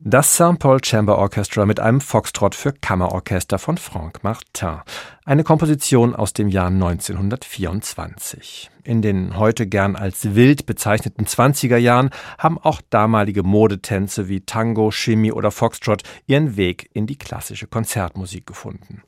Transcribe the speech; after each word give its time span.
Das 0.00 0.34
St. 0.34 0.58
Paul 0.58 0.82
Chamber 0.84 1.16
Orchestra 1.18 1.66
mit 1.66 1.78
einem 1.78 2.00
Foxtrot 2.00 2.56
für 2.56 2.72
Kammerorchester 2.72 3.60
von 3.60 3.78
Franck 3.78 4.24
Martin. 4.24 4.80
Eine 5.24 5.44
Komposition 5.44 6.16
aus 6.16 6.32
dem 6.32 6.48
Jahr 6.48 6.66
1924. 6.66 8.72
In 8.82 9.02
den 9.02 9.38
heute 9.38 9.68
gern 9.68 9.94
als 9.94 10.34
wild 10.34 10.66
bezeichneten 10.66 11.26
20er 11.26 11.76
Jahren 11.76 12.10
haben 12.38 12.58
auch 12.58 12.80
damalige 12.90 13.44
Modetänze 13.44 14.28
wie 14.28 14.40
Tango, 14.40 14.90
Chemie 14.90 15.32
oder 15.32 15.52
Foxtrot 15.52 16.02
ihren 16.26 16.56
Weg 16.56 16.90
in 16.92 17.06
die 17.06 17.16
klassische 17.16 17.68
Konzertmusik 17.68 18.46
gefunden. 18.46 19.04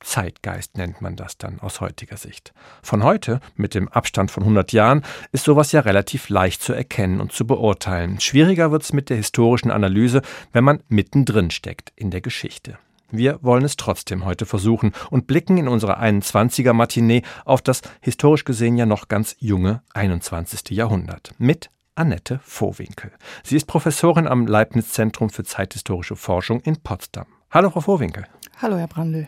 Zeitgeist 0.00 0.76
nennt 0.76 1.00
man 1.00 1.16
das 1.16 1.38
dann 1.38 1.60
aus 1.60 1.80
heutiger 1.80 2.16
Sicht. 2.16 2.52
Von 2.82 3.04
heute, 3.04 3.40
mit 3.54 3.74
dem 3.74 3.88
Abstand 3.88 4.30
von 4.30 4.42
100 4.42 4.72
Jahren, 4.72 5.02
ist 5.32 5.44
sowas 5.44 5.72
ja 5.72 5.80
relativ 5.80 6.28
leicht 6.28 6.62
zu 6.62 6.72
erkennen 6.72 7.20
und 7.20 7.32
zu 7.32 7.46
beurteilen. 7.46 8.20
Schwieriger 8.20 8.70
wird's 8.72 8.92
mit 8.92 9.10
der 9.10 9.18
historischen 9.18 9.70
Analyse, 9.70 10.22
wenn 10.52 10.64
man 10.64 10.82
mittendrin 10.88 11.50
steckt 11.50 11.92
in 11.96 12.10
der 12.10 12.20
Geschichte. 12.20 12.78
Wir 13.12 13.38
wollen 13.42 13.64
es 13.64 13.76
trotzdem 13.76 14.24
heute 14.24 14.46
versuchen 14.46 14.92
und 15.10 15.26
blicken 15.26 15.58
in 15.58 15.68
unserer 15.68 16.00
21er 16.00 16.72
Matinee 16.72 17.22
auf 17.44 17.60
das 17.60 17.82
historisch 18.00 18.44
gesehen 18.44 18.76
ja 18.76 18.86
noch 18.86 19.08
ganz 19.08 19.36
junge 19.38 19.82
21. 19.94 20.70
Jahrhundert 20.70 21.34
mit 21.38 21.70
Annette 21.96 22.40
Vohwinkel. 22.44 23.10
Sie 23.42 23.56
ist 23.56 23.66
Professorin 23.66 24.28
am 24.28 24.46
Leibniz 24.46 24.92
Zentrum 24.92 25.28
für 25.28 25.44
zeithistorische 25.44 26.16
Forschung 26.16 26.60
in 26.60 26.80
Potsdam. 26.82 27.26
Hallo, 27.50 27.70
Frau 27.70 27.80
Vohwinkel. 27.80 28.26
Hallo, 28.62 28.76
Herr 28.76 28.88
Brandl. 28.88 29.26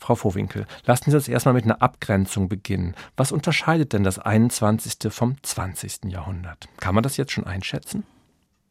Frau 0.00 0.16
Vohwinkel, 0.16 0.66
lassen 0.86 1.10
Sie 1.10 1.16
uns 1.16 1.28
erstmal 1.28 1.54
mit 1.54 1.64
einer 1.64 1.80
Abgrenzung 1.82 2.48
beginnen. 2.48 2.94
Was 3.16 3.30
unterscheidet 3.30 3.92
denn 3.92 4.02
das 4.02 4.18
21. 4.18 5.12
vom 5.12 5.36
20. 5.40 6.06
Jahrhundert? 6.06 6.68
Kann 6.78 6.96
man 6.96 7.04
das 7.04 7.16
jetzt 7.16 7.30
schon 7.30 7.46
einschätzen? 7.46 8.02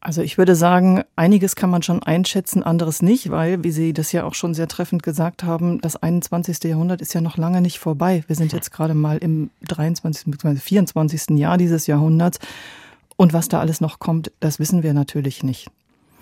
Also 0.00 0.20
ich 0.20 0.36
würde 0.36 0.54
sagen, 0.54 1.02
einiges 1.16 1.56
kann 1.56 1.70
man 1.70 1.82
schon 1.82 2.02
einschätzen, 2.02 2.62
anderes 2.62 3.00
nicht, 3.00 3.30
weil, 3.30 3.64
wie 3.64 3.70
Sie 3.70 3.94
das 3.94 4.12
ja 4.12 4.24
auch 4.24 4.34
schon 4.34 4.52
sehr 4.52 4.68
treffend 4.68 5.02
gesagt 5.02 5.44
haben, 5.44 5.80
das 5.80 5.96
21. 5.96 6.62
Jahrhundert 6.64 7.00
ist 7.00 7.14
ja 7.14 7.22
noch 7.22 7.38
lange 7.38 7.62
nicht 7.62 7.78
vorbei. 7.78 8.22
Wir 8.26 8.36
sind 8.36 8.52
jetzt 8.52 8.70
gerade 8.70 8.94
mal 8.94 9.16
im 9.16 9.48
23. 9.68 10.26
bzw. 10.26 10.56
24. 10.56 11.38
Jahr 11.38 11.56
dieses 11.56 11.86
Jahrhunderts. 11.86 12.38
Und 13.16 13.32
was 13.32 13.48
da 13.48 13.60
alles 13.60 13.80
noch 13.80 13.98
kommt, 13.98 14.30
das 14.40 14.58
wissen 14.58 14.82
wir 14.82 14.92
natürlich 14.92 15.42
nicht. 15.42 15.70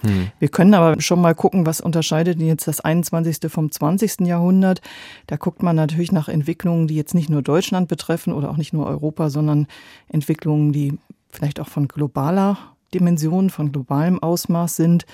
Hm. 0.02 0.30
Wir 0.38 0.48
können 0.48 0.74
aber 0.74 1.00
schon 1.00 1.20
mal 1.20 1.34
gucken, 1.34 1.66
was 1.66 1.80
unterscheidet 1.80 2.40
jetzt 2.40 2.66
das 2.68 2.80
21. 2.80 3.50
vom 3.50 3.70
20. 3.70 4.20
Jahrhundert. 4.20 4.80
Da 5.26 5.36
guckt 5.36 5.62
man 5.62 5.76
natürlich 5.76 6.12
nach 6.12 6.28
Entwicklungen, 6.28 6.86
die 6.86 6.96
jetzt 6.96 7.14
nicht 7.14 7.30
nur 7.30 7.42
Deutschland 7.42 7.88
betreffen 7.88 8.32
oder 8.32 8.50
auch 8.50 8.56
nicht 8.56 8.72
nur 8.72 8.86
Europa, 8.86 9.30
sondern 9.30 9.66
Entwicklungen, 10.08 10.72
die 10.72 10.98
vielleicht 11.30 11.60
auch 11.60 11.68
von 11.68 11.88
globaler 11.88 12.58
Dimension, 12.94 13.50
von 13.50 13.72
globalem 13.72 14.22
Ausmaß 14.22 14.76
sind. 14.76 15.06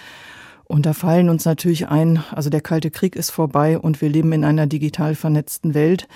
Und 0.65 0.85
da 0.87 0.95
fallen 0.95 1.29
uns 1.29 1.45
natürlich 1.45 1.89
ein, 1.89 2.23
also 2.33 2.51
der 2.51 2.61
Kalte 2.61 2.91
Krieg 2.91 3.15
ist 3.15 3.31
vorbei 3.31 3.79
und 3.79 4.01
wir 4.01 4.09
leben 4.09 4.33
in 4.33 4.45
einer 4.45 4.67
digital 4.67 5.15
vernetzten 5.15 5.75
Welt. 5.75 6.09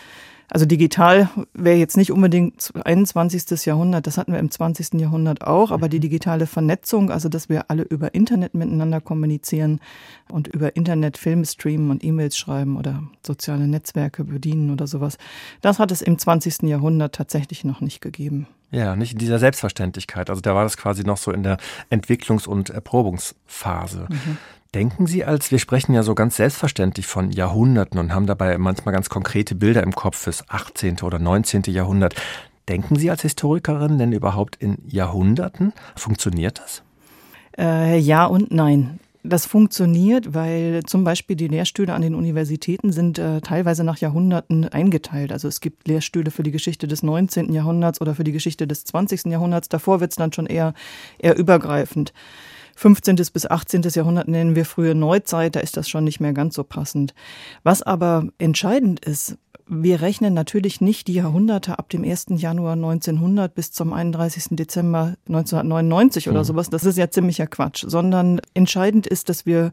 Also 0.51 0.67
digital 0.67 1.31
wäre 1.55 1.77
jetzt 1.77 1.97
nicht 1.97 2.11
unbedingt 2.11 2.73
21. 2.85 3.65
Jahrhundert, 3.67 4.09
das 4.09 4.19
hatten 4.19 4.33
wir 4.33 4.41
im 4.41 4.51
20. 4.51 5.01
Jahrhundert 5.01 5.47
auch, 5.47 5.71
aber 5.71 5.89
die 5.89 5.99
mhm. 5.99 6.03
digitale 6.03 6.47
Vernetzung, 6.47 7.11
also 7.11 7.29
dass 7.29 7.49
wir 7.49 7.71
alle 7.71 7.83
über 7.85 8.15
Internet 8.15 8.55
miteinander 8.55 9.01
kommunizieren 9.01 9.81
und 10.29 10.49
über 10.49 10.75
Internet 10.75 11.19
Filme 11.19 11.47
streamen 11.47 11.91
und 11.91 12.03
E-Mails 12.03 12.37
schreiben 12.37 12.77
oder 12.77 13.05
soziale 13.25 13.69
Netzwerke 13.69 14.25
bedienen 14.25 14.71
oder 14.71 14.89
sowas, 14.89 15.19
das 15.61 15.79
hat 15.79 15.93
es 15.93 16.03
im 16.03 16.19
20. 16.19 16.63
Jahrhundert 16.63 17.15
tatsächlich 17.15 17.65
noch 17.65 17.81
nicht 17.81 18.01
gegeben. 18.01 18.49
Ja, 18.71 18.95
nicht 18.95 19.13
in 19.13 19.19
dieser 19.19 19.39
Selbstverständlichkeit. 19.39 20.31
Also 20.31 20.41
da 20.41 20.55
war 20.55 20.63
das 20.63 20.77
quasi 20.77 21.03
noch 21.03 21.17
so 21.17 21.33
in 21.33 21.43
der 21.43 21.59
Entwicklungs- 21.91 22.47
und 22.47 22.71
Erprobungsphase. 22.71 24.07
Mhm. 24.09 24.39
Denken 24.75 25.07
Sie 25.09 25.25
als, 25.25 25.51
wir 25.51 25.59
sprechen 25.59 25.95
ja 25.95 26.05
so 26.05 26.15
ganz 26.15 26.37
selbstverständlich 26.37 27.07
von 27.07 27.33
Jahrhunderten 27.33 27.99
und 27.99 28.15
haben 28.15 28.27
dabei 28.27 28.57
manchmal 28.57 28.95
ganz 28.95 29.09
konkrete 29.09 29.57
Bilder 29.57 29.83
im 29.83 29.93
Kopf 29.93 30.19
fürs 30.19 30.49
18. 30.49 31.01
oder 31.01 31.19
19. 31.19 31.65
Jahrhundert. 31.67 32.15
Denken 32.69 32.95
Sie 32.95 33.11
als 33.11 33.23
Historikerin 33.23 33.99
denn 33.99 34.13
überhaupt 34.13 34.55
in 34.57 34.79
Jahrhunderten? 34.87 35.73
Funktioniert 35.97 36.61
das? 36.61 36.85
Äh, 37.59 37.99
ja 37.99 38.27
und 38.27 38.53
nein. 38.53 39.01
Das 39.23 39.45
funktioniert, 39.45 40.33
weil 40.33 40.83
zum 40.87 41.05
Beispiel 41.05 41.37
die 41.37 41.49
Lehrstühle 41.49 41.93
an 41.93 42.01
den 42.01 42.15
Universitäten 42.15 42.91
sind 42.91 43.19
äh, 43.19 43.43
teilweise 43.43 43.85
nach 43.85 43.99
Jahrhunderten 43.99 44.67
eingeteilt. 44.69 45.31
Also 45.31 45.47
es 45.47 45.61
gibt 45.61 45.87
Lehrstühle 45.87 46.31
für 46.31 46.43
die 46.43 46.51
Geschichte 46.51 46.89
des 46.89 47.03
19. 47.03 47.53
Jahrhunderts 47.53 48.01
oder 48.01 48.15
für 48.15 48.25
die 48.25 48.33
Geschichte 48.33 48.67
des 48.67 48.85
20. 48.85 49.27
Jahrhunderts. 49.27 49.69
Davor 49.69 50.01
wird 50.01 50.13
es 50.13 50.17
dann 50.17 50.33
schon 50.33 50.47
eher, 50.47 50.73
eher 51.19 51.37
übergreifend. 51.37 52.15
15. 52.77 53.17
bis 53.17 53.45
18. 53.45 53.83
Jahrhundert 53.83 54.27
nennen 54.27 54.57
wir 54.57 54.65
frühe 54.65 54.95
Neuzeit, 54.95 55.55
da 55.55 55.61
ist 55.61 55.77
das 55.77 55.87
schon 55.87 56.05
nicht 56.05 56.21
mehr 56.21 56.33
ganz 56.33 56.55
so 56.55 56.65
passend. 56.65 57.13
Was 57.63 57.83
aber 57.83 58.29
entscheidend 58.39 59.05
ist, 59.05 59.37
wir 59.71 60.01
rechnen 60.01 60.35
natürlich 60.35 60.81
nicht 60.81 61.07
die 61.07 61.15
Jahrhunderte 61.15 61.79
ab 61.79 61.89
dem 61.89 62.03
1. 62.05 62.27
Januar 62.37 62.73
1900 62.73 63.55
bis 63.55 63.71
zum 63.71 63.93
31. 63.93 64.57
Dezember 64.57 65.15
1999 65.29 66.29
oder 66.29 66.41
hm. 66.41 66.45
sowas. 66.45 66.71
Das 66.71 66.85
ist 66.85 66.99
ja 66.99 67.09
ziemlicher 67.09 67.47
Quatsch, 67.47 67.85
sondern 67.87 68.41
entscheidend 68.53 69.07
ist, 69.07 69.29
dass 69.29 69.47
wir 69.47 69.71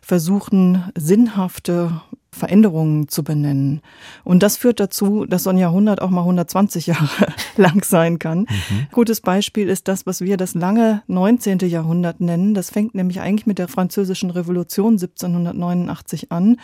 versuchen, 0.00 0.90
sinnhafte 0.96 2.00
Veränderungen 2.34 3.08
zu 3.08 3.24
benennen. 3.24 3.80
Und 4.24 4.42
das 4.42 4.56
führt 4.56 4.80
dazu, 4.80 5.24
dass 5.24 5.44
so 5.44 5.50
ein 5.50 5.58
Jahrhundert 5.58 6.02
auch 6.02 6.10
mal 6.10 6.20
120 6.20 6.86
Jahre 6.88 7.26
lang 7.56 7.84
sein 7.84 8.18
kann. 8.18 8.40
Mhm. 8.40 8.86
Gutes 8.92 9.20
Beispiel 9.20 9.68
ist 9.68 9.88
das, 9.88 10.06
was 10.06 10.20
wir 10.20 10.36
das 10.36 10.54
lange 10.54 11.02
19. 11.06 11.58
Jahrhundert 11.60 12.20
nennen. 12.20 12.54
Das 12.54 12.70
fängt 12.70 12.94
nämlich 12.94 13.20
eigentlich 13.20 13.46
mit 13.46 13.58
der 13.58 13.68
Französischen 13.68 14.30
Revolution 14.30 14.94
1789 14.94 16.32
an. 16.32 16.56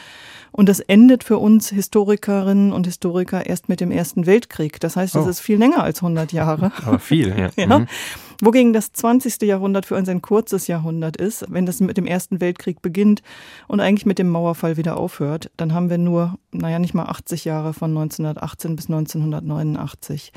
Und 0.53 0.69
das 0.69 0.81
endet 0.81 1.25
für 1.25 1.39
uns 1.39 1.69
Historikerinnen 1.71 2.73
und 2.73 2.87
Historiker 2.87 3.47
erst 3.47 3.69
mit 3.69 3.81
dem 3.81 3.91
Ersten 3.91 4.27
Weltkrieg. 4.27 4.81
Das 4.81 4.97
heißt, 4.97 5.15
das 5.15 5.27
oh. 5.27 5.31
ist 5.31 5.41
viel 5.41 5.59
länger 5.59 5.83
als 5.83 5.99
100 5.99 6.33
Jahre. 6.33 6.73
Aber 6.85 6.99
viel, 6.99 7.29
ja. 7.39 7.51
ja. 7.57 7.79
Mhm. 7.79 7.87
Wogegen 8.41 8.73
das 8.73 8.93
20. 8.93 9.43
Jahrhundert 9.43 9.87
für 9.87 9.97
uns 9.97 10.09
ein 10.09 10.23
kurzes 10.23 10.67
Jahrhundert 10.67 11.17
ist, 11.17 11.45
wenn 11.49 11.67
das 11.67 11.81
mit 11.81 11.97
dem 11.97 12.07
Ersten 12.07 12.41
Weltkrieg 12.41 12.81
beginnt 12.83 13.23
und 13.69 13.81
eigentlich 13.81 14.07
mit 14.07 14.19
dem 14.19 14.29
Mauerfall 14.29 14.77
wieder 14.77 14.97
aufhört, 14.97 15.51
dann 15.57 15.75
haben 15.75 15.91
wir 15.91 15.99
nur, 15.99 16.39
naja, 16.53 16.79
nicht 16.79 16.95
mal 16.95 17.05
80 17.05 17.45
Jahre 17.45 17.75
von 17.75 17.91
1918 17.91 18.77
bis 18.77 18.87
1989. 18.87 20.33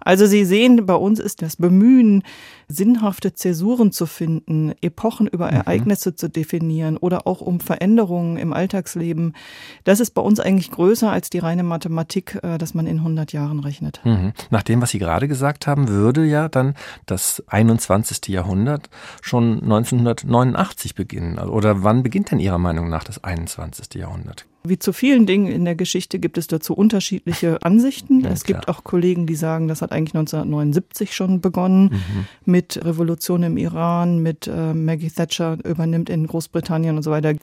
Also 0.00 0.26
Sie 0.26 0.44
sehen, 0.44 0.86
bei 0.86 0.94
uns 0.94 1.18
ist 1.18 1.42
das 1.42 1.56
Bemühen, 1.56 2.22
sinnhafte 2.68 3.34
Zäsuren 3.34 3.92
zu 3.92 4.06
finden, 4.06 4.72
Epochen 4.80 5.26
über 5.26 5.46
mhm. 5.46 5.58
Ereignisse 5.58 6.14
zu 6.14 6.28
definieren 6.28 6.96
oder 6.96 7.26
auch 7.26 7.40
um 7.40 7.60
Veränderungen 7.60 8.36
im 8.36 8.52
Alltagsleben, 8.52 9.34
das 9.84 10.00
ist 10.00 10.10
bei 10.10 10.22
uns 10.22 10.38
eigentlich 10.38 10.70
größer 10.70 11.10
als 11.10 11.30
die 11.30 11.38
reine 11.38 11.62
Mathematik, 11.62 12.38
äh, 12.42 12.58
dass 12.58 12.74
man 12.74 12.86
in 12.86 12.98
100 12.98 13.32
Jahren 13.32 13.60
rechnet. 13.60 14.00
Mhm. 14.04 14.32
Nach 14.50 14.62
dem, 14.62 14.82
was 14.82 14.90
Sie 14.90 14.98
gerade 14.98 15.28
gesagt 15.28 15.66
haben, 15.66 15.88
würde 15.88 16.24
ja 16.24 16.48
dann 16.48 16.74
das 17.06 17.42
21. 17.48 18.28
Jahrhundert 18.28 18.90
schon 19.22 19.62
1989 19.62 20.94
beginnen. 20.94 21.38
Oder 21.38 21.82
wann 21.82 22.02
beginnt 22.02 22.30
denn 22.30 22.40
Ihrer 22.40 22.58
Meinung 22.58 22.88
nach 22.88 23.04
das 23.04 23.22
21. 23.22 23.94
Jahrhundert? 23.94 24.46
Wie 24.64 24.78
zu 24.78 24.92
vielen 24.92 25.24
Dingen 25.24 25.46
in 25.46 25.64
der 25.64 25.76
Geschichte 25.76 26.18
gibt 26.18 26.36
es 26.36 26.48
dazu 26.48 26.74
unterschiedliche 26.74 27.62
Ansichten. 27.62 28.20
Ja, 28.20 28.30
es 28.30 28.42
gibt 28.42 28.68
auch 28.68 28.82
Kollegen, 28.82 29.26
die 29.26 29.36
sagen, 29.36 29.68
das 29.68 29.82
hat 29.82 29.92
eigentlich 29.92 30.14
1979 30.14 31.14
schon 31.14 31.40
begonnen 31.40 31.84
mhm. 31.84 32.26
mit 32.44 32.84
Revolution 32.84 33.44
im 33.44 33.56
Iran, 33.56 34.18
mit 34.18 34.48
äh, 34.48 34.74
Maggie 34.74 35.10
Thatcher 35.10 35.58
übernimmt 35.64 36.10
in 36.10 36.26
Großbritannien 36.26 36.96
und 36.96 37.02
so 37.04 37.12
weiter. 37.12 37.34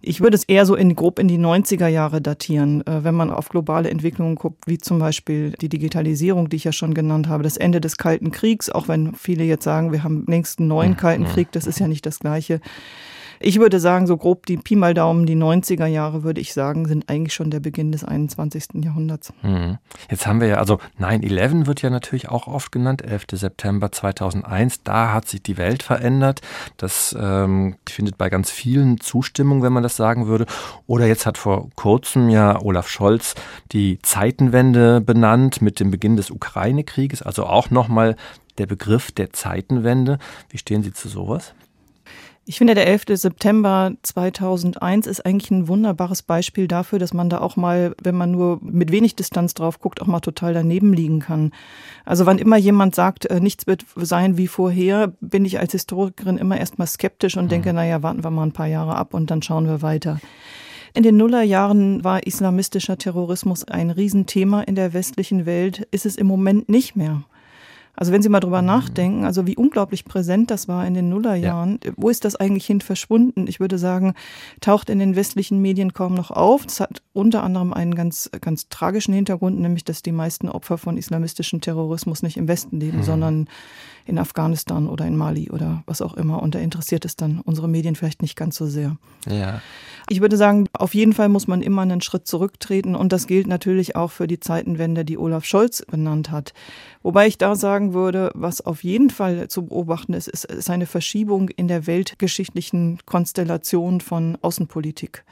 Ich 0.00 0.22
würde 0.22 0.36
es 0.36 0.44
eher 0.44 0.64
so 0.64 0.74
in, 0.74 0.96
grob 0.96 1.18
in 1.18 1.28
die 1.28 1.38
90er 1.38 1.88
Jahre 1.88 2.22
datieren, 2.22 2.84
äh, 2.86 3.04
wenn 3.04 3.14
man 3.14 3.30
auf 3.30 3.50
globale 3.50 3.90
Entwicklungen 3.90 4.36
guckt, 4.36 4.66
wie 4.66 4.78
zum 4.78 4.98
Beispiel 4.98 5.52
die 5.60 5.68
Digitalisierung, 5.68 6.48
die 6.48 6.56
ich 6.56 6.64
ja 6.64 6.72
schon 6.72 6.94
genannt 6.94 7.28
habe, 7.28 7.42
das 7.42 7.58
Ende 7.58 7.82
des 7.82 7.98
Kalten 7.98 8.30
Kriegs, 8.30 8.70
auch 8.70 8.88
wenn 8.88 9.14
viele 9.14 9.44
jetzt 9.44 9.64
sagen, 9.64 9.92
wir 9.92 10.02
haben 10.02 10.24
längst 10.26 10.58
einen 10.58 10.68
neuen 10.68 10.92
mhm. 10.92 10.96
Kalten 10.96 11.24
Krieg, 11.26 11.52
das 11.52 11.66
ist 11.66 11.78
ja 11.78 11.88
nicht 11.88 12.06
das 12.06 12.20
Gleiche. 12.20 12.60
Ich 13.46 13.60
würde 13.60 13.78
sagen, 13.78 14.06
so 14.06 14.16
grob 14.16 14.46
die 14.46 14.56
Pi 14.56 14.74
mal 14.74 14.94
Daumen, 14.94 15.26
die 15.26 15.36
90er 15.36 15.84
Jahre, 15.84 16.24
würde 16.24 16.40
ich 16.40 16.54
sagen, 16.54 16.86
sind 16.88 17.10
eigentlich 17.10 17.34
schon 17.34 17.50
der 17.50 17.60
Beginn 17.60 17.92
des 17.92 18.02
21. 18.02 18.82
Jahrhunderts. 18.82 19.34
Mhm. 19.42 19.76
Jetzt 20.10 20.26
haben 20.26 20.40
wir 20.40 20.48
ja, 20.48 20.56
also 20.56 20.78
9-11 20.98 21.66
wird 21.66 21.82
ja 21.82 21.90
natürlich 21.90 22.30
auch 22.30 22.46
oft 22.46 22.72
genannt, 22.72 23.02
11. 23.02 23.24
September 23.32 23.92
2001. 23.92 24.82
Da 24.84 25.12
hat 25.12 25.28
sich 25.28 25.42
die 25.42 25.58
Welt 25.58 25.82
verändert. 25.82 26.40
Das 26.78 27.14
ähm, 27.20 27.76
findet 27.86 28.16
bei 28.16 28.30
ganz 28.30 28.50
vielen 28.50 28.98
Zustimmung, 28.98 29.62
wenn 29.62 29.74
man 29.74 29.82
das 29.82 29.96
sagen 29.96 30.26
würde. 30.26 30.46
Oder 30.86 31.06
jetzt 31.06 31.26
hat 31.26 31.36
vor 31.36 31.68
kurzem 31.76 32.30
ja 32.30 32.58
Olaf 32.62 32.88
Scholz 32.88 33.34
die 33.72 33.98
Zeitenwende 34.00 35.02
benannt 35.02 35.60
mit 35.60 35.80
dem 35.80 35.90
Beginn 35.90 36.16
des 36.16 36.30
Ukraine-Krieges. 36.30 37.20
Also 37.20 37.44
auch 37.44 37.68
nochmal 37.68 38.16
der 38.56 38.66
Begriff 38.66 39.12
der 39.12 39.34
Zeitenwende. 39.34 40.18
Wie 40.48 40.56
stehen 40.56 40.82
Sie 40.82 40.94
zu 40.94 41.10
sowas? 41.10 41.52
Ich 42.46 42.58
finde, 42.58 42.74
der 42.74 42.86
11. 42.86 43.04
September 43.14 43.92
2001 44.02 45.06
ist 45.06 45.24
eigentlich 45.24 45.50
ein 45.50 45.66
wunderbares 45.66 46.22
Beispiel 46.22 46.68
dafür, 46.68 46.98
dass 46.98 47.14
man 47.14 47.30
da 47.30 47.40
auch 47.40 47.56
mal, 47.56 47.94
wenn 48.02 48.14
man 48.14 48.32
nur 48.32 48.58
mit 48.60 48.92
wenig 48.92 49.16
Distanz 49.16 49.54
drauf 49.54 49.80
guckt, 49.80 50.02
auch 50.02 50.06
mal 50.06 50.20
total 50.20 50.52
daneben 50.52 50.92
liegen 50.92 51.20
kann. 51.20 51.52
Also 52.04 52.26
wann 52.26 52.36
immer 52.36 52.58
jemand 52.58 52.94
sagt, 52.94 53.24
äh, 53.26 53.40
nichts 53.40 53.66
wird 53.66 53.86
sein 53.96 54.36
wie 54.36 54.46
vorher, 54.46 55.14
bin 55.22 55.46
ich 55.46 55.58
als 55.58 55.72
Historikerin 55.72 56.36
immer 56.36 56.58
erstmal 56.58 56.86
skeptisch 56.86 57.38
und 57.38 57.46
mhm. 57.46 57.50
denke, 57.50 57.72
naja, 57.72 58.02
warten 58.02 58.22
wir 58.22 58.30
mal 58.30 58.42
ein 58.42 58.52
paar 58.52 58.66
Jahre 58.66 58.96
ab 58.96 59.14
und 59.14 59.30
dann 59.30 59.40
schauen 59.40 59.66
wir 59.66 59.80
weiter. 59.80 60.20
In 60.92 61.02
den 61.02 61.16
Nullerjahren 61.16 62.04
war 62.04 62.26
islamistischer 62.26 62.98
Terrorismus 62.98 63.64
ein 63.64 63.90
Riesenthema 63.90 64.60
in 64.60 64.74
der 64.74 64.92
westlichen 64.92 65.46
Welt, 65.46 65.88
ist 65.90 66.04
es 66.04 66.16
im 66.16 66.26
Moment 66.26 66.68
nicht 66.68 66.94
mehr. 66.94 67.22
Also 67.96 68.12
wenn 68.12 68.22
Sie 68.22 68.28
mal 68.28 68.40
drüber 68.40 68.62
mhm. 68.62 68.66
nachdenken, 68.66 69.24
also 69.24 69.46
wie 69.46 69.56
unglaublich 69.56 70.04
präsent 70.04 70.50
das 70.50 70.68
war 70.68 70.86
in 70.86 70.94
den 70.94 71.08
Nullerjahren, 71.08 71.78
ja. 71.84 71.92
wo 71.96 72.08
ist 72.08 72.24
das 72.24 72.36
eigentlich 72.36 72.66
hin 72.66 72.80
verschwunden? 72.80 73.46
Ich 73.46 73.60
würde 73.60 73.78
sagen, 73.78 74.14
taucht 74.60 74.90
in 74.90 74.98
den 74.98 75.16
westlichen 75.16 75.60
Medien 75.62 75.92
kaum 75.92 76.14
noch 76.14 76.30
auf. 76.30 76.64
Das 76.64 76.80
hat 76.80 77.02
unter 77.12 77.42
anderem 77.42 77.72
einen 77.72 77.94
ganz, 77.94 78.30
ganz 78.40 78.68
tragischen 78.68 79.14
Hintergrund, 79.14 79.60
nämlich 79.60 79.84
dass 79.84 80.02
die 80.02 80.12
meisten 80.12 80.48
Opfer 80.48 80.78
von 80.78 80.96
islamistischem 80.96 81.60
Terrorismus 81.60 82.22
nicht 82.22 82.36
im 82.36 82.48
Westen 82.48 82.80
leben, 82.80 82.98
mhm. 82.98 83.04
sondern 83.04 83.48
in 84.06 84.18
Afghanistan 84.18 84.88
oder 84.88 85.06
in 85.06 85.16
Mali 85.16 85.50
oder 85.50 85.82
was 85.86 86.02
auch 86.02 86.14
immer. 86.14 86.42
Und 86.42 86.54
da 86.54 86.58
interessiert 86.58 87.04
es 87.04 87.16
dann 87.16 87.40
unsere 87.40 87.68
Medien 87.68 87.96
vielleicht 87.96 88.22
nicht 88.22 88.36
ganz 88.36 88.56
so 88.56 88.66
sehr. 88.66 88.96
Ja. 89.28 89.60
Ich 90.08 90.20
würde 90.20 90.36
sagen, 90.36 90.68
auf 90.74 90.94
jeden 90.94 91.14
Fall 91.14 91.28
muss 91.28 91.46
man 91.46 91.62
immer 91.62 91.82
einen 91.82 92.02
Schritt 92.02 92.26
zurücktreten. 92.26 92.94
Und 92.94 93.12
das 93.12 93.26
gilt 93.26 93.46
natürlich 93.46 93.96
auch 93.96 94.10
für 94.10 94.26
die 94.26 94.40
Zeitenwende, 94.40 95.04
die 95.04 95.16
Olaf 95.16 95.44
Scholz 95.44 95.84
benannt 95.86 96.30
hat. 96.30 96.52
Wobei 97.02 97.26
ich 97.26 97.38
da 97.38 97.56
sagen 97.56 97.94
würde, 97.94 98.30
was 98.34 98.60
auf 98.60 98.84
jeden 98.84 99.10
Fall 99.10 99.48
zu 99.48 99.66
beobachten 99.66 100.12
ist, 100.12 100.28
ist, 100.28 100.44
ist 100.44 100.70
eine 100.70 100.86
Verschiebung 100.86 101.48
in 101.48 101.68
der 101.68 101.86
weltgeschichtlichen 101.86 102.98
Konstellation 103.06 104.00
von 104.00 104.36
Außenpolitik. 104.42 105.24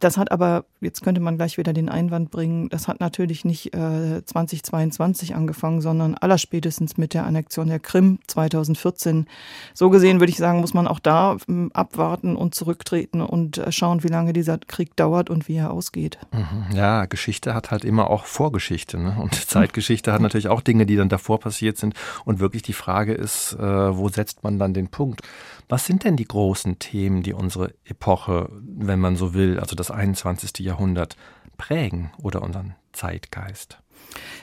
Das 0.00 0.16
hat 0.16 0.32
aber, 0.32 0.64
jetzt 0.80 1.02
könnte 1.02 1.20
man 1.20 1.36
gleich 1.36 1.58
wieder 1.58 1.72
den 1.72 1.88
Einwand 1.88 2.30
bringen, 2.30 2.68
das 2.68 2.88
hat 2.88 3.00
natürlich 3.00 3.44
nicht 3.44 3.74
äh, 3.74 4.24
2022 4.24 5.34
angefangen, 5.34 5.80
sondern 5.80 6.14
allerspätestens 6.14 6.96
mit 6.96 7.14
der 7.14 7.24
Annexion 7.24 7.68
der 7.68 7.80
Krim 7.80 8.18
2014. 8.26 9.26
So 9.74 9.90
gesehen 9.90 10.20
würde 10.20 10.30
ich 10.30 10.38
sagen, 10.38 10.60
muss 10.60 10.74
man 10.74 10.86
auch 10.86 11.00
da 11.00 11.36
ähm, 11.48 11.70
abwarten 11.72 12.36
und 12.36 12.54
zurücktreten 12.54 13.20
und 13.20 13.58
äh, 13.58 13.72
schauen, 13.72 14.02
wie 14.02 14.08
lange 14.08 14.32
dieser 14.32 14.58
Krieg 14.58 14.96
dauert 14.96 15.30
und 15.30 15.48
wie 15.48 15.56
er 15.56 15.70
ausgeht. 15.70 16.18
Mhm. 16.32 16.76
Ja, 16.76 17.06
Geschichte 17.06 17.54
hat 17.54 17.70
halt 17.70 17.84
immer 17.84 18.10
auch 18.10 18.24
Vorgeschichte. 18.24 18.98
Ne? 18.98 19.16
Und 19.20 19.34
Zeitgeschichte 19.48 20.12
hat 20.12 20.20
natürlich 20.20 20.48
auch 20.48 20.60
Dinge, 20.60 20.86
die 20.86 20.96
dann 20.96 21.08
davor 21.08 21.40
passiert 21.40 21.78
sind. 21.78 21.94
Und 22.24 22.40
wirklich 22.40 22.62
die 22.62 22.72
Frage 22.72 23.14
ist, 23.14 23.54
äh, 23.54 23.96
wo 23.96 24.08
setzt 24.08 24.44
man 24.44 24.58
dann 24.58 24.74
den 24.74 24.88
Punkt? 24.88 25.22
Was 25.68 25.84
sind 25.84 26.04
denn 26.04 26.16
die 26.16 26.26
großen 26.26 26.78
Themen, 26.78 27.22
die 27.22 27.34
unsere 27.34 27.74
Epoche, 27.84 28.48
wenn 28.50 29.00
man 29.00 29.16
so 29.16 29.34
will, 29.34 29.60
also 29.60 29.76
das 29.76 29.90
21. 29.90 30.58
Jahrhundert, 30.60 31.16
prägen 31.58 32.10
oder 32.22 32.42
unseren 32.42 32.74
Zeitgeist? 32.92 33.78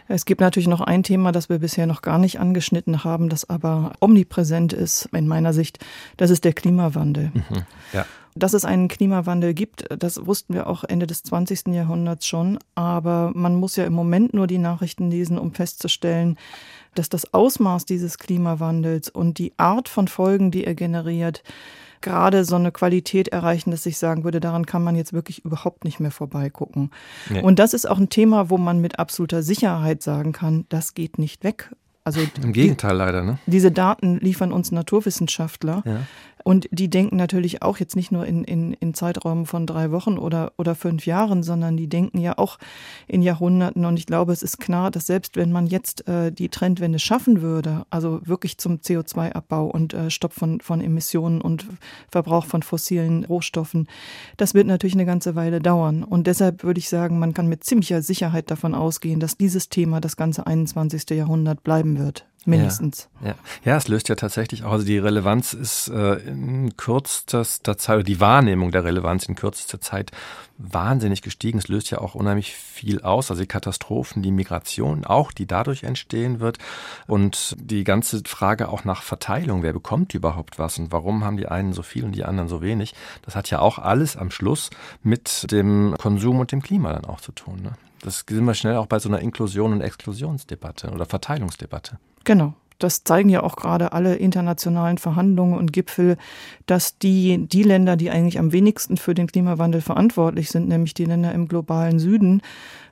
Es 0.08 0.26
gibt 0.26 0.42
natürlich 0.42 0.68
noch 0.68 0.82
ein 0.82 1.02
Thema, 1.02 1.32
das 1.32 1.50
wir 1.50 1.60
bisher 1.60 1.88
noch 1.88 2.02
gar 2.04 2.20
nicht 2.20 2.40
angeschnitten 2.40 3.04
haben, 3.04 3.30
das 3.30 3.50
aber 3.50 3.94
omnipräsent 4.00 4.74
ist 4.74 5.10
in 5.14 5.28
meiner 5.28 5.54
Sicht. 5.54 5.84
Das 6.18 6.30
ist 6.30 6.44
der 6.44 6.54
Klimawandel. 6.54 7.32
Mhm, 7.34 7.64
ja. 7.94 8.06
Dass 8.38 8.54
es 8.54 8.66
einen 8.66 8.90
Klimawandel 8.90 9.54
gibt, 9.54 9.86
das 9.98 10.26
wussten 10.26 10.54
wir 10.54 10.68
auch 10.68 10.84
Ende 10.84 11.08
des 11.08 11.24
20. 11.24 11.68
Jahrhunderts 11.68 12.28
schon. 12.28 12.60
Aber 12.76 13.32
man 13.34 13.56
muss 13.56 13.78
ja 13.78 13.86
im 13.86 13.94
Moment 13.94 14.34
nur 14.34 14.46
die 14.46 14.58
Nachrichten 14.58 15.10
lesen, 15.10 15.38
um 15.38 15.54
festzustellen, 15.54 16.38
dass 16.96 17.08
das 17.08 17.34
Ausmaß 17.34 17.86
dieses 17.86 18.18
Klimawandels 18.18 19.10
und 19.10 19.38
die 19.38 19.54
Art 19.58 19.88
von 19.88 20.10
Folgen, 20.10 20.52
die 20.52 20.66
er 20.66 20.76
generiert, 20.76 21.44
gerade 22.02 22.46
so 22.46 22.56
eine 22.56 22.72
Qualität 22.72 23.30
erreichen, 23.30 23.72
dass 23.72 23.86
ich 23.86 23.98
sagen 23.98 24.24
würde, 24.24 24.40
daran 24.40 24.66
kann 24.66 24.84
man 24.84 24.96
jetzt 24.96 25.14
wirklich 25.14 25.44
überhaupt 25.44 25.86
nicht 25.86 26.00
mehr 26.00 26.12
vorbeigucken. 26.12 26.92
Nee. 27.30 27.42
Und 27.42 27.58
das 27.58 27.74
ist 27.74 27.90
auch 27.90 27.98
ein 27.98 28.10
Thema, 28.10 28.50
wo 28.50 28.58
man 28.58 28.80
mit 28.80 29.00
absoluter 29.00 29.44
Sicherheit 29.44 30.04
sagen 30.04 30.32
kann, 30.32 30.66
das 30.70 30.94
geht 30.94 31.18
nicht 31.20 31.44
weg. 31.44 31.72
Also 32.04 32.22
Im 32.44 32.54
Gegenteil 32.54 32.92
die, 32.92 32.98
leider. 32.98 33.24
Ne? 33.24 33.40
Diese 33.48 33.72
Daten 33.72 34.20
liefern 34.20 34.52
uns 34.52 34.72
Naturwissenschaftler. 34.72 35.82
Ja. 35.86 36.02
Und 36.48 36.68
die 36.70 36.92
denken 36.92 37.16
natürlich 37.16 37.64
auch 37.64 37.80
jetzt 37.80 37.96
nicht 37.96 38.12
nur 38.12 38.28
in, 38.28 38.44
in, 38.44 38.74
in 38.74 38.94
Zeiträumen 38.94 39.48
von 39.48 39.66
drei 39.66 39.90
Wochen 39.90 40.20
oder, 40.20 40.54
oder 40.60 40.76
fünf 40.76 41.08
Jahren, 41.08 41.42
sondern 41.42 41.76
die 41.76 41.88
denken 41.88 42.20
ja 42.20 42.38
auch 42.38 42.60
in 43.08 43.24
Jahrhunderten. 43.24 43.84
Und 43.84 43.98
ich 43.98 44.06
glaube, 44.06 44.32
es 44.32 44.44
ist 44.44 44.60
klar, 44.60 44.92
dass 44.92 45.08
selbst 45.08 45.38
wenn 45.38 45.52
man 45.52 45.66
jetzt 45.66 46.08
äh, 46.08 46.32
die 46.32 46.50
Trendwende 46.50 47.00
schaffen 47.00 47.42
würde, 47.42 47.88
also 47.90 48.22
wirklich 48.26 48.60
zum 48.60 48.76
CO2-Abbau 48.76 49.66
und 49.66 49.96
äh, 49.96 50.12
Stopp 50.12 50.34
von, 50.34 50.62
von 50.62 50.82
Emissionen 50.82 51.42
und 51.42 51.66
Verbrauch 52.12 52.46
von 52.46 52.62
fossilen 52.62 53.26
Rohstoffen, 53.26 53.88
das 54.38 54.54
wird 54.54 54.68
natürlich 54.68 54.94
eine 54.94 55.08
ganze 55.08 55.34
Weile 55.34 55.60
dauern. 55.60 56.04
Und 56.04 56.28
deshalb 56.28 56.64
würde 56.64 56.78
ich 56.78 56.90
sagen, 56.90 57.18
man 57.18 57.34
kann 57.34 57.48
mit 57.48 57.64
ziemlicher 57.64 58.04
Sicherheit 58.04 58.52
davon 58.52 58.76
ausgehen, 58.76 59.20
dass 59.20 59.36
dieses 59.36 59.70
Thema 59.70 60.00
das 60.00 60.16
ganze 60.16 60.46
21. 60.46 61.10
Jahrhundert 61.10 61.64
bleiben 61.64 61.98
wird 61.98 62.28
mindestens. 62.46 63.10
Ja, 63.22 63.30
ja. 63.30 63.36
ja, 63.64 63.78
es 63.78 63.88
löst 63.88 64.10
ja 64.10 64.16
tatsächlich 64.16 64.64
auch, 64.64 64.72
also 64.72 64.86
die 64.86 64.98
Relevanz 64.98 65.54
ist 65.54 65.88
äh, 65.90 66.16
in 66.16 66.76
kürzester 66.78 67.46
Zeit, 67.46 67.96
oder 67.96 68.04
die 68.04 68.20
Wahrnehmung 68.20 68.72
der 68.72 68.84
Relevanz 68.84 69.26
in 69.26 69.36
kürzester 69.36 69.82
Zeit 69.82 70.12
wahnsinnig 70.58 71.22
gestiegen. 71.22 71.58
Es 71.58 71.68
löst 71.68 71.92
ja 71.92 72.00
auch 72.00 72.16
unheimlich 72.16 72.56
viel 72.56 73.02
aus, 73.02 73.30
also 73.30 73.42
die 73.42 73.48
Katastrophen, 73.48 74.22
die 74.22 74.32
Migration, 74.32 75.06
auch 75.06 75.32
die 75.32 75.48
dadurch 75.48 75.84
entstehen 75.84 76.40
wird 76.40 76.58
und 77.08 77.56
die 77.60 77.84
ganze 77.84 78.22
Frage 78.26 78.70
auch 78.70 78.84
nach 78.86 79.02
Verteilung, 79.02 79.64
wer 79.64 79.74
bekommt 79.74 80.14
überhaupt 80.14 80.58
was 80.58 80.78
und 80.78 80.92
warum 80.92 81.24
haben 81.24 81.38
die 81.38 81.48
einen 81.48 81.74
so 81.74 81.82
viel 81.82 82.06
und 82.06 82.14
die 82.14 82.24
anderen 82.24 82.48
so 82.48 82.62
wenig, 82.62 82.94
das 83.24 83.36
hat 83.36 83.50
ja 83.50 83.60
auch 83.60 83.80
alles 83.80 84.16
am 84.16 84.32
Schluss 84.32 84.70
mit 85.04 85.52
dem 85.52 85.96
Konsum 86.00 86.40
und 86.40 86.52
dem 86.52 86.62
Klima 86.62 86.94
dann 86.94 87.06
auch 87.06 87.22
zu 87.22 87.32
tun. 87.32 87.62
Ne? 87.62 87.74
Das 88.02 88.24
sind 88.28 88.46
wir 88.46 88.54
schnell 88.54 88.78
auch 88.78 88.88
bei 88.88 89.00
so 89.00 89.10
einer 89.10 89.20
Inklusion- 89.20 89.74
und 89.74 89.82
Exklusionsdebatte 89.82 90.92
oder 90.92 91.06
Verteilungsdebatte. 91.06 91.98
Genau. 92.26 92.54
Das 92.78 93.06
zeigen 93.06 93.30
ja 93.30 93.42
auch 93.42 93.56
gerade 93.56 93.94
alle 93.94 94.16
internationalen 94.16 94.98
Verhandlungen 94.98 95.58
und 95.58 95.72
Gipfel, 95.72 96.18
dass 96.66 96.98
die, 96.98 97.48
die 97.48 97.64
Länder, 97.64 97.96
die 97.96 98.10
eigentlich 98.10 98.38
am 98.38 98.52
wenigsten 98.52 98.98
für 98.98 99.14
den 99.14 99.28
Klimawandel 99.28 99.80
verantwortlich 99.80 100.50
sind, 100.50 100.68
nämlich 100.68 100.94
die 100.94 101.06
Länder 101.06 101.32
im 101.32 101.48
globalen 101.48 102.00
Süden, 102.00 102.42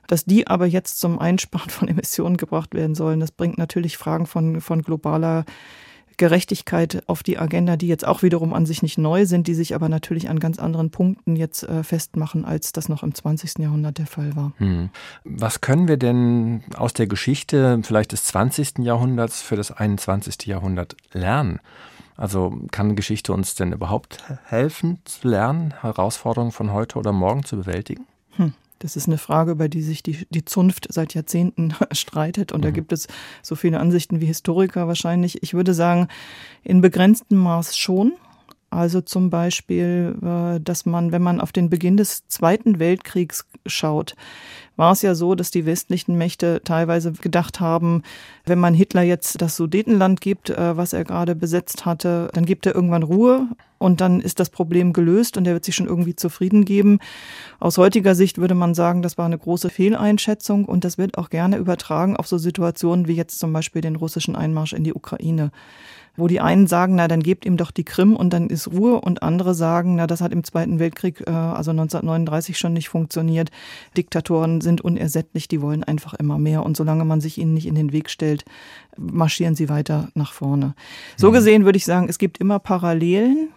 dass 0.06 0.24
die 0.24 0.46
aber 0.46 0.64
jetzt 0.64 1.00
zum 1.00 1.18
Einsparen 1.18 1.68
von 1.68 1.88
Emissionen 1.88 2.38
gebracht 2.38 2.74
werden 2.74 2.94
sollen. 2.94 3.20
Das 3.20 3.30
bringt 3.30 3.58
natürlich 3.58 3.98
Fragen 3.98 4.24
von, 4.24 4.62
von 4.62 4.80
globaler 4.80 5.44
Gerechtigkeit 6.16 7.02
auf 7.06 7.22
die 7.22 7.38
Agenda, 7.38 7.76
die 7.76 7.88
jetzt 7.88 8.06
auch 8.06 8.22
wiederum 8.22 8.54
an 8.54 8.66
sich 8.66 8.82
nicht 8.82 8.98
neu 8.98 9.26
sind, 9.26 9.46
die 9.46 9.54
sich 9.54 9.74
aber 9.74 9.88
natürlich 9.88 10.28
an 10.28 10.38
ganz 10.38 10.58
anderen 10.58 10.90
Punkten 10.90 11.36
jetzt 11.36 11.62
äh, 11.64 11.82
festmachen, 11.82 12.44
als 12.44 12.72
das 12.72 12.88
noch 12.88 13.02
im 13.02 13.14
20. 13.14 13.58
Jahrhundert 13.58 13.98
der 13.98 14.06
Fall 14.06 14.34
war. 14.36 14.52
Hm. 14.58 14.90
Was 15.24 15.60
können 15.60 15.88
wir 15.88 15.96
denn 15.96 16.62
aus 16.76 16.92
der 16.92 17.06
Geschichte 17.06 17.80
vielleicht 17.82 18.12
des 18.12 18.24
20. 18.24 18.78
Jahrhunderts 18.78 19.42
für 19.42 19.56
das 19.56 19.70
21. 19.70 20.46
Jahrhundert 20.46 20.96
lernen? 21.12 21.60
Also 22.16 22.56
kann 22.70 22.94
Geschichte 22.94 23.32
uns 23.32 23.54
denn 23.54 23.72
überhaupt 23.72 24.22
helfen 24.44 24.98
zu 25.04 25.28
lernen, 25.28 25.74
Herausforderungen 25.80 26.52
von 26.52 26.72
heute 26.72 26.98
oder 26.98 27.12
morgen 27.12 27.44
zu 27.44 27.56
bewältigen? 27.56 28.06
Das 28.78 28.96
ist 28.96 29.06
eine 29.06 29.18
Frage, 29.18 29.52
über 29.52 29.68
die 29.68 29.82
sich 29.82 30.02
die, 30.02 30.26
die 30.30 30.44
Zunft 30.44 30.88
seit 30.90 31.14
Jahrzehnten 31.14 31.74
streitet. 31.92 32.52
Und 32.52 32.60
mhm. 32.60 32.64
da 32.64 32.70
gibt 32.70 32.92
es 32.92 33.08
so 33.42 33.54
viele 33.54 33.80
Ansichten 33.80 34.20
wie 34.20 34.26
Historiker 34.26 34.88
wahrscheinlich. 34.88 35.42
Ich 35.42 35.54
würde 35.54 35.74
sagen, 35.74 36.08
in 36.62 36.80
begrenztem 36.80 37.38
Maß 37.38 37.76
schon. 37.76 38.12
Also 38.70 39.00
zum 39.00 39.30
Beispiel, 39.30 40.16
äh, 40.20 40.60
dass 40.60 40.84
man, 40.84 41.12
wenn 41.12 41.22
man 41.22 41.40
auf 41.40 41.52
den 41.52 41.70
Beginn 41.70 41.96
des 41.96 42.26
Zweiten 42.26 42.80
Weltkriegs 42.80 43.46
schaut, 43.66 44.14
war 44.76 44.92
es 44.92 45.02
ja 45.02 45.14
so, 45.14 45.34
dass 45.34 45.50
die 45.50 45.66
westlichen 45.66 46.16
Mächte 46.16 46.60
teilweise 46.64 47.12
gedacht 47.12 47.60
haben, 47.60 48.02
wenn 48.44 48.58
man 48.58 48.74
Hitler 48.74 49.02
jetzt 49.02 49.40
das 49.40 49.56
Sudetenland 49.56 50.20
gibt, 50.20 50.50
äh, 50.50 50.76
was 50.76 50.92
er 50.92 51.04
gerade 51.04 51.34
besetzt 51.34 51.86
hatte, 51.86 52.28
dann 52.32 52.44
gibt 52.44 52.66
er 52.66 52.74
irgendwann 52.74 53.04
Ruhe 53.04 53.46
und 53.78 54.00
dann 54.00 54.20
ist 54.20 54.40
das 54.40 54.50
Problem 54.50 54.92
gelöst 54.92 55.36
und 55.36 55.46
er 55.46 55.54
wird 55.54 55.64
sich 55.64 55.76
schon 55.76 55.86
irgendwie 55.86 56.16
zufrieden 56.16 56.64
geben. 56.64 56.98
Aus 57.60 57.78
heutiger 57.78 58.14
Sicht 58.14 58.38
würde 58.38 58.54
man 58.54 58.74
sagen, 58.74 59.02
das 59.02 59.16
war 59.16 59.26
eine 59.26 59.38
große 59.38 59.70
Fehleinschätzung 59.70 60.64
und 60.64 60.84
das 60.84 60.98
wird 60.98 61.18
auch 61.18 61.30
gerne 61.30 61.56
übertragen 61.56 62.16
auf 62.16 62.26
so 62.26 62.38
Situationen 62.38 63.06
wie 63.06 63.14
jetzt 63.14 63.38
zum 63.38 63.52
Beispiel 63.52 63.82
den 63.82 63.96
russischen 63.96 64.34
Einmarsch 64.34 64.72
in 64.72 64.84
die 64.84 64.94
Ukraine 64.94 65.52
wo 66.16 66.28
die 66.28 66.40
einen 66.40 66.66
sagen, 66.66 66.94
na 66.94 67.08
dann 67.08 67.22
gebt 67.22 67.44
ihm 67.44 67.56
doch 67.56 67.70
die 67.70 67.84
Krim 67.84 68.14
und 68.14 68.32
dann 68.32 68.48
ist 68.48 68.68
Ruhe 68.68 69.00
und 69.00 69.22
andere 69.22 69.54
sagen, 69.54 69.96
na 69.96 70.06
das 70.06 70.20
hat 70.20 70.32
im 70.32 70.44
Zweiten 70.44 70.78
Weltkrieg, 70.78 71.22
äh, 71.26 71.30
also 71.30 71.72
1939 71.72 72.56
schon 72.56 72.72
nicht 72.72 72.88
funktioniert. 72.88 73.50
Diktatoren 73.96 74.60
sind 74.60 74.80
unersättlich, 74.80 75.48
die 75.48 75.62
wollen 75.62 75.84
einfach 75.84 76.14
immer 76.14 76.38
mehr 76.38 76.64
und 76.64 76.76
solange 76.76 77.04
man 77.04 77.20
sich 77.20 77.38
ihnen 77.38 77.54
nicht 77.54 77.66
in 77.66 77.74
den 77.74 77.92
Weg 77.92 78.10
stellt, 78.10 78.44
marschieren 78.96 79.54
sie 79.54 79.68
weiter 79.68 80.08
nach 80.14 80.32
vorne. 80.32 80.74
So 81.16 81.30
mhm. 81.30 81.34
gesehen 81.34 81.64
würde 81.64 81.76
ich 81.76 81.84
sagen, 81.84 82.08
es 82.08 82.18
gibt 82.18 82.38
immer 82.38 82.58
Parallelen 82.58 83.48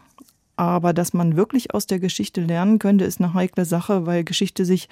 Aber 0.58 0.92
dass 0.92 1.14
man 1.14 1.38
wirklich 1.38 1.74
aus 1.74 1.86
der 1.86 2.00
Geschichte 2.00 2.42
lernen 2.42 2.80
könnte, 2.80 3.06
ist 3.06 3.22
eine 3.22 3.36
heikle 3.36 3.64
Sache, 3.64 4.06
weil 4.08 4.24
Geschichte 4.24 4.66
sich 4.66 4.90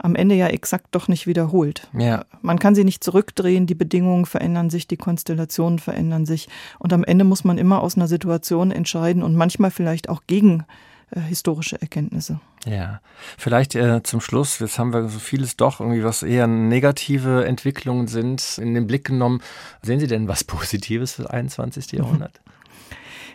am 0.00 0.14
Ende 0.14 0.36
ja 0.36 0.46
exakt 0.46 0.86
doch 0.92 1.08
nicht 1.08 1.26
wiederholt. 1.26 1.88
Ja. 1.96 2.24
Man 2.40 2.58
kann 2.58 2.74
sie 2.74 2.84
nicht 2.84 3.04
zurückdrehen, 3.04 3.66
die 3.66 3.74
Bedingungen 3.74 4.26
verändern 4.26 4.70
sich, 4.70 4.86
die 4.86 4.96
Konstellationen 4.96 5.80
verändern 5.80 6.24
sich. 6.24 6.48
Und 6.78 6.92
am 6.92 7.04
Ende 7.04 7.24
muss 7.24 7.44
man 7.44 7.58
immer 7.58 7.82
aus 7.82 7.96
einer 7.96 8.08
Situation 8.08 8.70
entscheiden 8.70 9.22
und 9.22 9.34
manchmal 9.34 9.72
vielleicht 9.72 10.08
auch 10.08 10.22
gegen 10.26 10.64
äh, 11.14 11.20
historische 11.20 11.80
Erkenntnisse. 11.80 12.40
Ja, 12.66 13.00
vielleicht 13.38 13.74
äh, 13.74 14.02
zum 14.02 14.20
Schluss, 14.20 14.58
jetzt 14.58 14.78
haben 14.78 14.92
wir 14.92 15.08
so 15.08 15.18
vieles 15.18 15.56
doch 15.56 15.80
irgendwie, 15.80 16.04
was 16.04 16.22
eher 16.22 16.46
negative 16.46 17.44
Entwicklungen 17.44 18.08
sind, 18.08 18.58
in 18.58 18.74
den 18.74 18.86
Blick 18.86 19.04
genommen. 19.04 19.40
Sehen 19.82 20.00
Sie 20.00 20.06
denn 20.06 20.28
was 20.28 20.44
Positives 20.44 21.14
für 21.14 21.22
das 21.22 21.30
21. 21.30 21.92
Jahrhundert? 21.92 22.40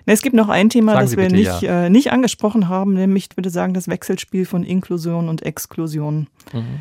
Es 0.10 0.22
gibt 0.22 0.36
noch 0.36 0.48
ein 0.48 0.70
Thema, 0.70 0.94
Sagen 0.94 1.06
das 1.06 1.18
wir 1.18 1.30
nicht, 1.30 1.62
ja. 1.62 1.86
äh, 1.86 1.90
nicht 1.90 2.14
angesprochen 2.14 2.70
haben, 2.70 2.94
nämlich, 2.94 3.28
ich 3.32 3.38
würde 3.38 3.50
sagen, 3.50 3.74
das 3.74 3.90
Wechselspiel 3.90 4.46
von 4.46 4.64
Inklusion 4.64 5.28
und 5.28 5.44
Exklusion. 5.44 6.28
Mhm. 6.54 6.80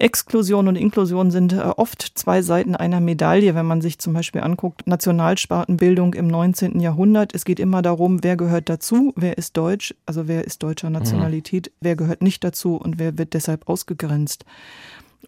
Exklusion 0.00 0.68
und 0.68 0.76
Inklusion 0.76 1.30
sind 1.30 1.52
äh, 1.52 1.58
oft 1.58 2.02
zwei 2.14 2.42
Seiten 2.42 2.74
einer 2.74 3.00
Medaille, 3.00 3.54
wenn 3.54 3.66
man 3.66 3.80
sich 3.80 3.98
zum 3.98 4.12
Beispiel 4.12 4.40
anguckt, 4.40 4.86
Nationalspartenbildung 4.86 6.14
im 6.14 6.26
19. 6.26 6.80
Jahrhundert. 6.80 7.34
Es 7.34 7.44
geht 7.44 7.60
immer 7.60 7.82
darum, 7.82 8.22
wer 8.22 8.36
gehört 8.36 8.68
dazu, 8.68 9.12
wer 9.16 9.38
ist 9.38 9.56
deutsch, 9.56 9.94
also 10.06 10.26
wer 10.26 10.44
ist 10.44 10.62
deutscher 10.62 10.90
Nationalität, 10.90 11.66
mhm. 11.66 11.76
wer 11.80 11.96
gehört 11.96 12.22
nicht 12.22 12.42
dazu 12.42 12.76
und 12.76 12.98
wer 12.98 13.18
wird 13.18 13.34
deshalb 13.34 13.68
ausgegrenzt. 13.68 14.44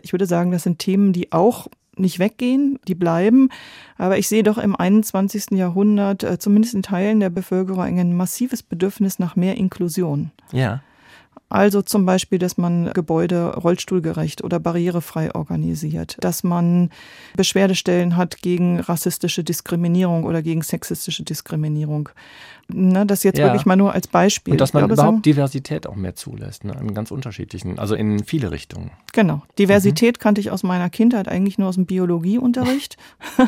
Ich 0.00 0.12
würde 0.12 0.26
sagen, 0.26 0.50
das 0.50 0.62
sind 0.62 0.78
Themen, 0.78 1.12
die 1.12 1.32
auch 1.32 1.68
nicht 1.96 2.18
weggehen, 2.18 2.78
die 2.88 2.94
bleiben. 2.94 3.50
Aber 3.98 4.18
ich 4.18 4.28
sehe 4.28 4.42
doch 4.42 4.58
im 4.58 4.74
21. 4.74 5.50
Jahrhundert, 5.52 6.22
äh, 6.24 6.38
zumindest 6.38 6.74
in 6.74 6.82
Teilen 6.82 7.20
der 7.20 7.30
Bevölkerung, 7.30 7.82
ein 7.82 8.16
massives 8.16 8.62
Bedürfnis 8.62 9.18
nach 9.18 9.36
mehr 9.36 9.56
Inklusion. 9.56 10.30
Ja. 10.52 10.80
Also 11.52 11.82
zum 11.82 12.06
Beispiel, 12.06 12.38
dass 12.38 12.56
man 12.56 12.94
Gebäude 12.94 13.54
rollstuhlgerecht 13.56 14.42
oder 14.42 14.58
barrierefrei 14.58 15.34
organisiert, 15.34 16.16
dass 16.20 16.42
man 16.42 16.88
Beschwerdestellen 17.36 18.16
hat 18.16 18.40
gegen 18.40 18.80
rassistische 18.80 19.44
Diskriminierung 19.44 20.24
oder 20.24 20.40
gegen 20.40 20.62
sexistische 20.62 21.24
Diskriminierung. 21.24 22.08
Ne, 22.68 23.04
das 23.04 23.22
jetzt 23.22 23.38
ja. 23.38 23.46
wirklich 23.46 23.66
mal 23.66 23.76
nur 23.76 23.92
als 23.92 24.06
Beispiel. 24.06 24.52
Und 24.52 24.60
dass 24.60 24.72
man 24.72 24.82
glaube, 24.82 24.94
überhaupt 24.94 25.16
sagen, 25.16 25.22
Diversität 25.22 25.86
auch 25.86 25.96
mehr 25.96 26.14
zulässt, 26.14 26.64
ne, 26.64 26.74
in 26.80 26.94
ganz 26.94 27.10
unterschiedlichen, 27.10 27.78
also 27.78 27.94
in 27.94 28.24
viele 28.24 28.50
Richtungen. 28.50 28.92
Genau. 29.12 29.42
Diversität 29.58 30.16
mhm. 30.16 30.20
kannte 30.20 30.40
ich 30.40 30.50
aus 30.50 30.62
meiner 30.62 30.88
Kindheit 30.88 31.28
eigentlich 31.28 31.58
nur 31.58 31.68
aus 31.68 31.74
dem 31.74 31.84
Biologieunterricht. 31.84 32.96
ja. 33.38 33.46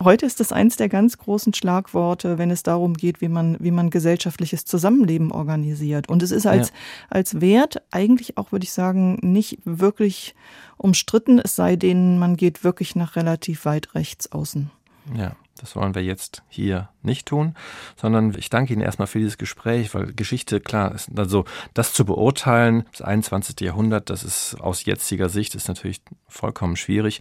Heute 0.04 0.26
ist 0.26 0.40
das 0.40 0.52
eins 0.52 0.76
der 0.76 0.90
ganz 0.90 1.16
großen 1.16 1.54
Schlagworte, 1.54 2.36
wenn 2.36 2.50
es 2.50 2.62
darum 2.62 2.94
geht, 2.94 3.22
wie 3.22 3.28
man, 3.28 3.56
wie 3.60 3.70
man 3.70 3.88
gesellschaftliches 3.88 4.66
Zusammenleben 4.66 5.32
organisiert. 5.32 6.08
Und 6.10 6.22
es 6.22 6.30
ist 6.30 6.46
als, 6.46 6.68
ja. 6.68 6.74
als 7.08 7.29
Wert 7.40 7.82
eigentlich 7.90 8.36
auch, 8.36 8.52
würde 8.52 8.64
ich 8.64 8.72
sagen, 8.72 9.18
nicht 9.22 9.58
wirklich 9.64 10.34
umstritten, 10.76 11.38
es 11.38 11.56
sei 11.56 11.76
denn, 11.76 12.18
man 12.18 12.36
geht 12.36 12.64
wirklich 12.64 12.96
nach 12.96 13.16
relativ 13.16 13.64
weit 13.64 13.94
rechts 13.94 14.32
außen. 14.32 14.70
Ja. 15.14 15.36
Das 15.60 15.76
wollen 15.76 15.94
wir 15.94 16.02
jetzt 16.02 16.42
hier 16.48 16.88
nicht 17.02 17.26
tun, 17.26 17.54
sondern 17.96 18.34
ich 18.36 18.48
danke 18.48 18.72
Ihnen 18.72 18.80
erstmal 18.80 19.06
für 19.06 19.18
dieses 19.18 19.36
Gespräch, 19.36 19.94
weil 19.94 20.14
Geschichte, 20.14 20.58
klar, 20.58 20.94
ist 20.94 21.10
also 21.18 21.44
das 21.74 21.92
zu 21.92 22.06
beurteilen, 22.06 22.86
das 22.92 23.02
21. 23.02 23.60
Jahrhundert, 23.60 24.08
das 24.08 24.24
ist 24.24 24.58
aus 24.60 24.86
jetziger 24.86 25.28
Sicht 25.28 25.54
ist 25.54 25.68
natürlich 25.68 26.00
vollkommen 26.28 26.76
schwierig. 26.76 27.20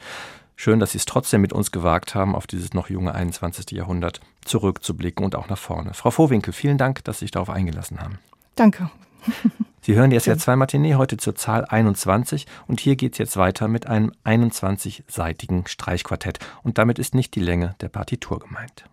Schön, 0.56 0.80
dass 0.80 0.92
Sie 0.92 0.98
es 0.98 1.06
trotzdem 1.06 1.42
mit 1.42 1.51
uns 1.51 1.72
gewagt 1.72 2.16
haben, 2.16 2.34
auf 2.34 2.48
dieses 2.48 2.74
noch 2.74 2.89
junge 2.89 3.13
21. 3.13 3.72
Jahrhundert 3.72 4.22
zurückzublicken 4.46 5.25
und 5.25 5.36
auch 5.36 5.50
nach 5.50 5.58
vorne. 5.58 5.94
Frau 5.94 6.12
Vohwinkel, 6.12 6.54
vielen 6.54 6.78
Dank, 6.78 7.04
dass 7.04 7.20
Sie 7.20 7.25
sich 7.25 7.32
darauf 7.32 7.50
eingelassen 7.50 8.00
haben. 8.01 8.20
Danke. 8.56 8.89
Sie 9.82 9.96
hören 9.96 10.12
jetzt 10.12 10.28
ja 10.28 10.38
zwei 10.38 10.56
Matinee, 10.56 10.96
heute 10.96 11.18
zur 11.18 11.36
Zahl 11.36 11.66
21 11.66 12.46
und 12.68 12.80
hier 12.80 12.96
geht 12.96 13.14
es 13.14 13.18
jetzt 13.18 13.38
weiter 13.38 13.68
mit 13.68 13.88
einem 13.88 14.12
21-seitigen 14.26 15.68
Streichquartett. 15.68 16.40
Und 16.64 16.78
damit 16.78 17.00
ist 17.00 17.16
nicht 17.16 17.34
die 17.34 17.40
Länge 17.40 17.76
der 17.82 17.90
Partitur 17.90 18.40
gemeint. 18.40 18.86